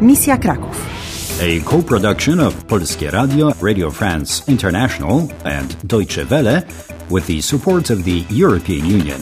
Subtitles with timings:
[0.00, 0.76] Misja Kraków.
[1.40, 6.62] A co-production of Polskie Radio, Radio France International and Deutsche Welle
[7.08, 9.20] with the support of the European Union.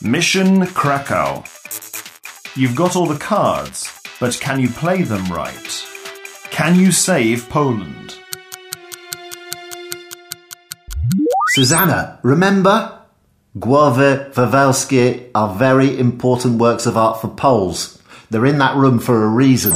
[0.00, 1.42] Mission Krakow.
[2.54, 5.84] You've got all the cards, but can you play them right?
[6.50, 8.14] Can you save Poland?
[11.48, 12.97] Susanna, remember?
[13.58, 17.98] Głowy Wawelskie are very important works of art for Poles.
[18.30, 19.72] They're in that room for a reason.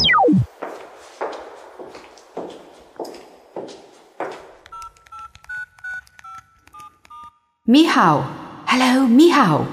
[7.67, 8.25] Michał!
[8.67, 9.67] Hello, Michał!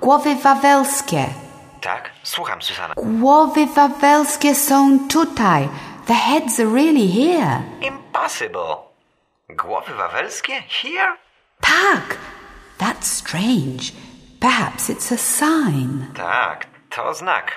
[0.00, 1.26] Głowy wawelskie.
[1.80, 2.94] Tak, słucham, Susanna.
[2.96, 5.68] Głowy wawelskie są tutaj.
[6.06, 7.62] The heads are really here.
[7.80, 8.76] Impossible.
[9.48, 10.62] Głowy wawelskie?
[10.82, 11.16] Here?
[11.60, 12.21] Tak!
[13.02, 13.92] That's strange.
[14.38, 16.06] Perhaps it's a sign.
[16.14, 17.50] Tak, to znak.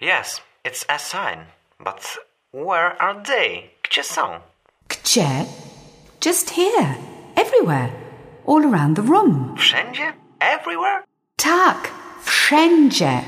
[0.00, 1.44] Yes, it's a sign.
[1.78, 2.16] But
[2.52, 3.70] where are they?
[3.82, 4.40] Gdzie są?
[4.88, 5.44] Gdzie?
[6.24, 6.96] Just here.
[7.36, 7.90] Everywhere.
[8.46, 9.56] All around the room.
[9.58, 10.12] Wszędzie?
[10.40, 11.04] Everywhere?
[11.36, 11.90] Tak,
[12.24, 13.20] wszędzie.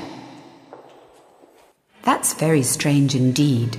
[2.03, 3.77] That's very strange indeed.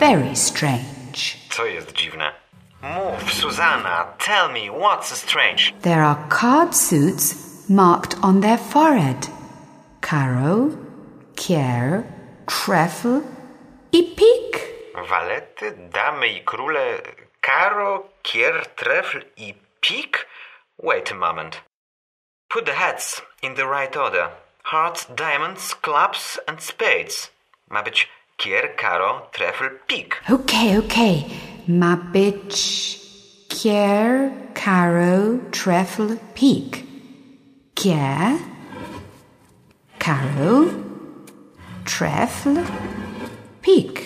[0.00, 1.36] Very strange.
[1.50, 2.32] Co jest dziwne?
[2.82, 4.06] Mów, Susanna.
[4.18, 5.74] Tell me, what's strange?
[5.82, 9.28] There are card suits marked on their forehead.
[10.00, 10.76] Karo,
[11.34, 12.04] kier,
[12.46, 13.22] trefl
[13.92, 14.60] i pik.
[14.94, 17.00] Walety, damy i króle,
[17.40, 20.26] karo, kier, trefl i pik?
[20.82, 21.60] Wait a moment.
[22.50, 24.30] Put the heads in the right order.
[24.64, 27.30] Hearts, diamonds, clubs and spades.
[27.70, 30.22] Ma być kier, karo, trefl, pik.
[30.30, 31.24] Okay, okay.
[31.68, 33.00] Ma być
[33.48, 36.84] kier, karo, trefl, pik.
[37.74, 38.38] Kier,
[39.98, 40.70] karo,
[41.84, 42.62] trefl,
[43.62, 44.02] pik.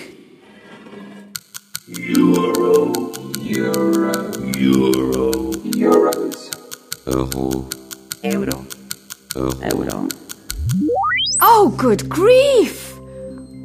[11.43, 12.97] Oh, good grief!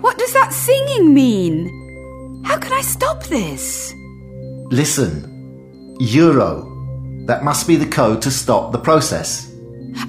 [0.02, 1.85] What does that singing mean?
[2.56, 3.94] How can I stop this?
[4.72, 5.98] Listen.
[6.00, 6.72] Euro.
[7.26, 9.54] That must be the code to stop the process.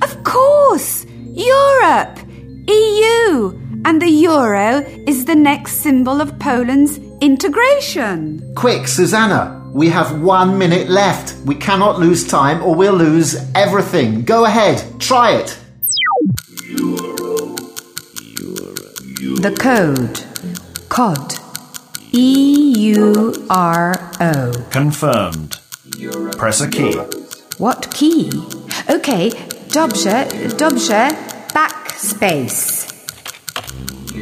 [0.00, 1.04] Of course!
[1.24, 2.20] Europe!
[2.68, 3.58] EU!
[3.84, 8.54] And the euro is the next symbol of Poland's integration.
[8.54, 9.68] Quick, Susanna.
[9.74, 11.34] We have one minute left.
[11.46, 14.22] We cannot lose time or we'll lose everything.
[14.22, 14.84] Go ahead.
[15.00, 15.58] Try it.
[19.42, 20.20] The code.
[20.88, 21.45] COD.
[22.18, 24.66] E U R O.
[24.70, 25.60] Confirmed.
[26.38, 26.94] Press a key.
[27.58, 28.30] What key?
[28.88, 29.28] Okay,
[29.68, 30.24] dobrze,
[30.56, 31.10] dobrze,
[31.52, 32.86] backspace.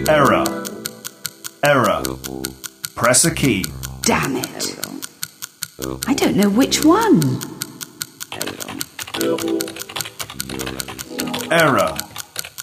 [0.08, 0.44] Error.
[1.62, 2.02] Error.
[2.96, 3.64] Press a key.
[4.02, 4.76] Damn it.
[6.08, 7.20] I don't know which one.
[11.52, 11.96] Error.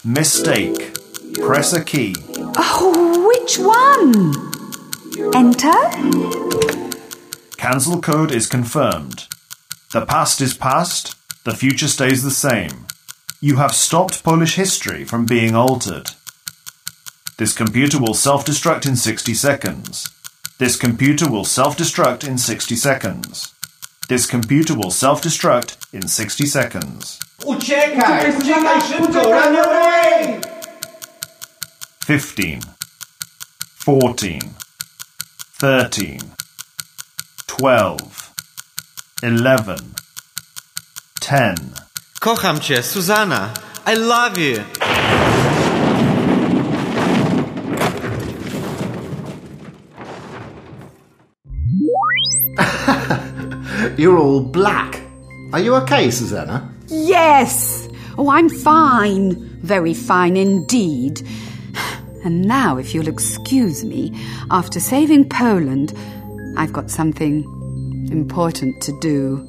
[0.03, 0.97] Mistake.
[1.35, 2.15] Press a key.
[2.57, 4.50] Oh, which one?
[5.17, 5.73] Enter?
[7.57, 9.27] Cancel code is confirmed.
[9.91, 12.87] The past is past, the future stays the same.
[13.41, 16.11] You have stopped Polish history from being altered.
[17.37, 20.09] This computer will self destruct in 60 seconds.
[20.59, 23.53] This computer will self destruct in 60 seconds.
[24.07, 27.19] This computer will self destruct in 60 seconds.
[27.45, 28.35] Uciekaj!
[28.37, 29.31] Uciekaj szybko!
[29.31, 30.41] Run away!
[32.05, 32.61] 15,
[33.75, 34.39] 14,
[35.61, 36.17] 13,
[37.45, 38.33] 12,
[39.21, 39.93] 11,
[41.19, 41.55] 10.
[42.19, 43.53] Kocham cię, Susanna.
[43.85, 44.63] I love you.
[53.97, 54.99] You're all black.
[55.53, 56.73] Are you okay, Susanna?
[56.87, 57.87] Yes!
[58.17, 59.35] Oh, I'm fine.
[59.61, 61.21] Very fine indeed.
[62.23, 64.11] And now, if you'll excuse me,
[64.51, 65.93] after saving Poland,
[66.57, 67.43] I've got something
[68.11, 69.47] important to do.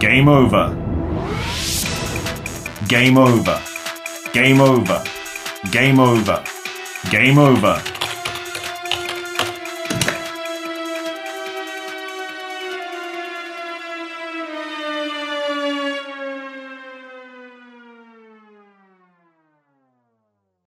[0.00, 0.76] Game over.
[2.88, 3.62] Game over.
[4.32, 5.04] Game over.
[5.70, 6.44] Game over.
[7.10, 7.99] Game over.